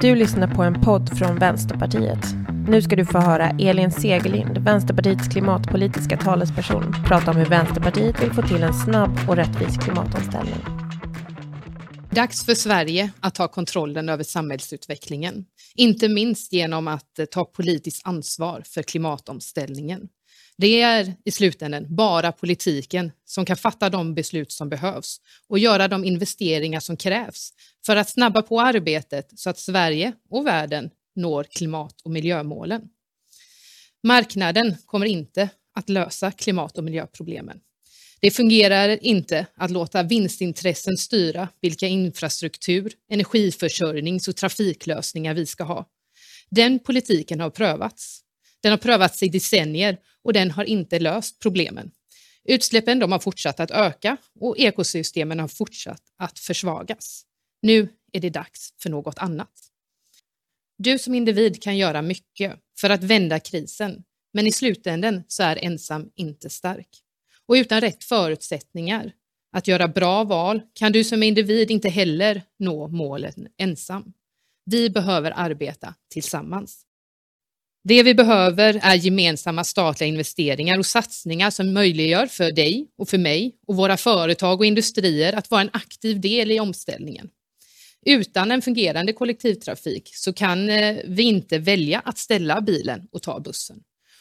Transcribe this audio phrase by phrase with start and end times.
[0.00, 2.18] Du lyssnar på en podd från Vänsterpartiet.
[2.68, 8.32] Nu ska du få höra Elin Segerlind, Vänsterpartiets klimatpolitiska talesperson, prata om hur Vänsterpartiet vill
[8.32, 10.64] få till en snabb och rättvis klimatomställning.
[12.10, 18.62] Dags för Sverige att ta kontrollen över samhällsutvecklingen, inte minst genom att ta politiskt ansvar
[18.66, 20.00] för klimatomställningen.
[20.58, 25.88] Det är i slutändan bara politiken som kan fatta de beslut som behövs och göra
[25.88, 27.52] de investeringar som krävs
[27.86, 32.82] för att snabba på arbetet så att Sverige och världen når klimat och miljömålen.
[34.02, 37.60] Marknaden kommer inte att lösa klimat och miljöproblemen.
[38.20, 45.88] Det fungerar inte att låta vinstintressen styra vilka infrastruktur, energiförsörjnings och trafiklösningar vi ska ha.
[46.50, 48.20] Den politiken har prövats.
[48.62, 51.90] Den har prövats i decennier och den har inte löst problemen.
[52.44, 57.24] Utsläppen de har fortsatt att öka och ekosystemen har fortsatt att försvagas.
[57.62, 59.52] Nu är det dags för något annat.
[60.78, 65.64] Du som individ kan göra mycket för att vända krisen, men i slutändan så är
[65.64, 66.88] ensam inte stark.
[67.46, 69.12] Och utan rätt förutsättningar
[69.52, 74.12] att göra bra val kan du som individ inte heller nå målet ensam.
[74.64, 76.85] Vi behöver arbeta tillsammans.
[77.88, 83.18] Det vi behöver är gemensamma statliga investeringar och satsningar som möjliggör för dig och för
[83.18, 87.28] mig och våra företag och industrier att vara en aktiv del i omställningen.
[88.06, 93.40] Utan en fungerande kollektivtrafik så kan eh, vi inte välja att ställa bilen och ta
[93.40, 93.76] bussen.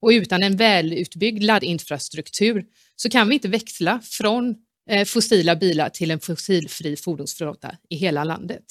[0.00, 2.64] Och utan en välutbyggd laddinfrastruktur
[2.96, 4.54] så kan vi inte växla från
[4.90, 8.64] eh, fossila bilar till en fossilfri fordonsflotta i hela landet.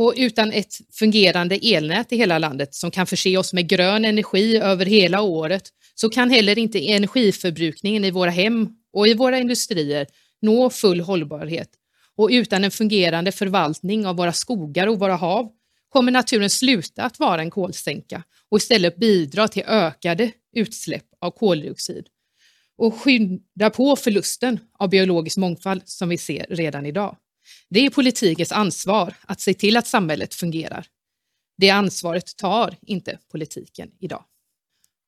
[0.00, 4.56] Och utan ett fungerande elnät i hela landet som kan förse oss med grön energi
[4.56, 5.62] över hela året
[5.94, 10.06] så kan heller inte energiförbrukningen i våra hem och i våra industrier
[10.42, 11.68] nå full hållbarhet.
[12.16, 15.50] Och utan en fungerande förvaltning av våra skogar och våra hav
[15.88, 22.06] kommer naturen sluta att vara en kolsänka och istället bidra till ökade utsläpp av koldioxid
[22.76, 27.16] och skynda på förlusten av biologisk mångfald som vi ser redan idag.
[27.70, 30.86] Det är politikens ansvar att se till att samhället fungerar.
[31.58, 34.24] Det ansvaret tar inte politiken idag.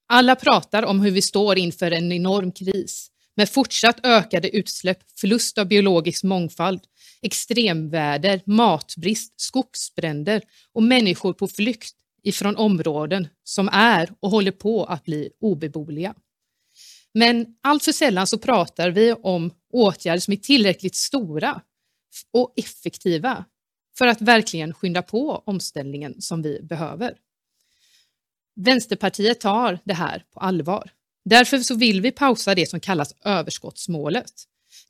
[0.08, 5.58] Alla pratar om hur vi står inför en enorm kris med fortsatt ökade utsläpp, förlust
[5.58, 6.80] av biologisk mångfald,
[7.22, 10.42] extremväder, matbrist, skogsbränder
[10.72, 16.14] och människor på flykt ifrån områden som är och håller på att bli obeboeliga.
[17.14, 21.60] Men alltför sällan så pratar vi om åtgärder som är tillräckligt stora
[22.32, 23.44] och effektiva
[23.98, 27.16] för att verkligen skynda på omställningen som vi behöver.
[28.56, 30.90] Vänsterpartiet tar det här på allvar.
[31.24, 34.32] Därför så vill vi pausa det som kallas överskottsmålet.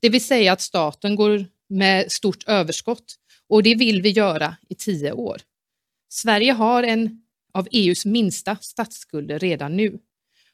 [0.00, 3.16] Det vill säga att staten går med stort överskott
[3.48, 5.40] och det vill vi göra i tio år.
[6.08, 7.22] Sverige har en
[7.52, 9.98] av EUs minsta statsskulder redan nu.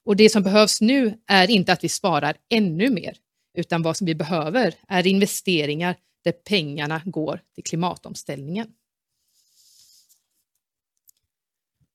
[0.04, 3.16] Och det som behövs nu är inte att vi sparar ännu mer,
[3.58, 8.68] utan vad som vi behöver är investeringar där pengarna går till klimatomställningen.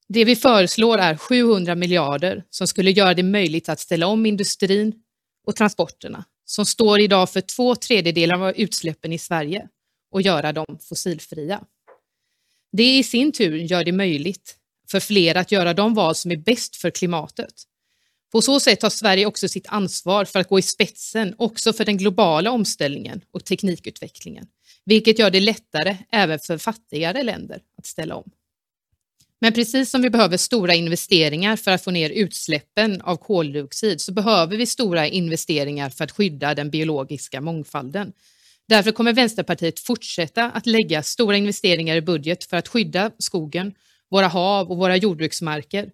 [0.08, 5.04] Det vi föreslår är 700 miljarder som skulle göra det möjligt att ställa om industrin
[5.48, 9.68] och transporterna som står idag för två tredjedelar av utsläppen i Sverige
[10.12, 11.64] och göra dem fossilfria.
[12.72, 14.58] Det i sin tur gör det möjligt
[14.92, 17.54] för fler att göra de val som är bäst för klimatet.
[18.32, 21.86] På så sätt tar Sverige också sitt ansvar för att gå i spetsen också för
[21.86, 24.46] den globala omställningen och teknikutvecklingen,
[24.86, 28.32] vilket gör det lättare även för fattigare länder att ställa om.
[29.42, 34.12] Men precis som vi behöver stora investeringar för att få ner utsläppen av koldioxid så
[34.12, 38.14] behöver vi stora investeringar för att skydda den biologiska mångfalden.
[38.68, 43.74] Därför kommer Vänsterpartiet fortsätta att lägga stora investeringar i budget för att skydda skogen,
[44.10, 45.92] våra hav och våra jordbruksmarker.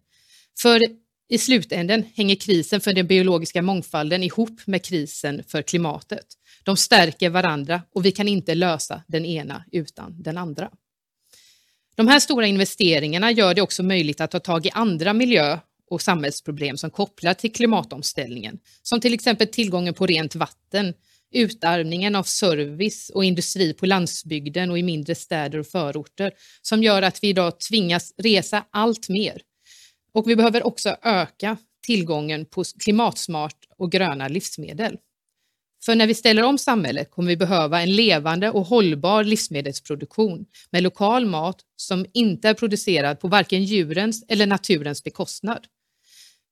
[0.62, 0.82] För
[1.30, 6.26] i slutänden hänger krisen för den biologiska mångfalden ihop med krisen för klimatet.
[6.64, 10.72] De stärker varandra och vi kan inte lösa den ena utan den andra.
[11.96, 15.60] De här stora investeringarna gör det också möjligt att ta tag i andra miljö
[15.90, 20.94] och samhällsproblem som kopplar till klimatomställningen, som till exempel tillgången på rent vatten,
[21.34, 26.32] utarmningen av service och industri på landsbygden och i mindre städer och förorter,
[26.62, 29.42] som gör att vi idag tvingas resa allt mer
[30.14, 34.98] och vi behöver också öka tillgången på klimatsmart och gröna livsmedel.
[35.86, 40.84] För när vi ställer om samhället kommer vi behöva en levande och hållbar livsmedelsproduktion med
[40.84, 45.68] lokal mat som inte är producerad på varken djurens eller naturens bekostnad.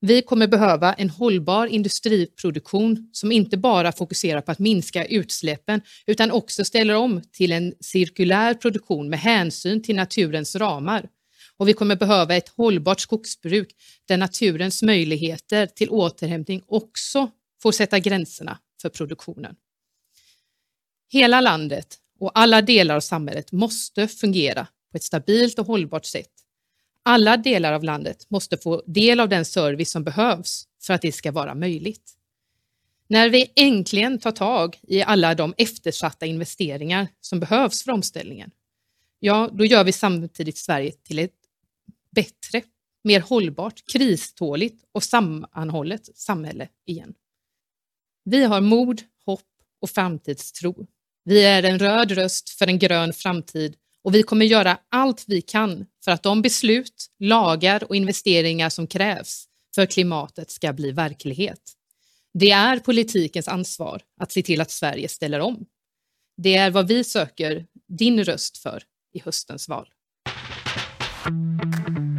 [0.02, 6.32] Vi kommer behöva en hållbar industriproduktion som inte bara fokuserar på att minska utsläppen utan
[6.32, 11.10] också ställer om till en cirkulär produktion med hänsyn till naturens ramar.
[11.58, 13.76] Och vi kommer behöva ett hållbart skogsbruk
[14.06, 17.32] där naturens möjligheter till återhämtning också
[17.62, 19.56] får sätta gränserna för produktionen.
[21.12, 26.36] Hela landet och alla delar av samhället måste fungera på ett stabilt och hållbart sätt
[27.06, 31.12] alla delar av landet måste få del av den service som behövs för att det
[31.12, 32.12] ska vara möjligt.
[33.08, 38.52] När vi äntligen tar tag i alla de eftersatta investeringar som behövs för omställningen,
[39.20, 41.32] ja, då gör vi samtidigt Sverige till ett
[42.16, 42.62] bättre,
[43.04, 47.14] mer hållbart, kriståligt och sammanhållet samhälle igen.
[48.24, 49.42] Vi har mod, hopp
[49.82, 50.88] och framtidstro.
[51.24, 55.42] Vi är en röd röst för en grön framtid och vi kommer göra allt vi
[55.42, 59.46] kan för att de beslut, lagar och investeringar som krävs
[59.76, 61.62] för klimatet ska bli verklighet.
[62.34, 65.66] Det är politikens ansvar att se till att Sverige ställer om.
[66.38, 68.84] Det är vad vi söker din röst för
[69.14, 69.90] i höstens val.
[71.26, 72.15] thank you